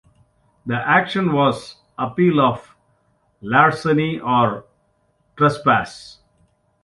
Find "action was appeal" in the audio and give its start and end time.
0.77-2.39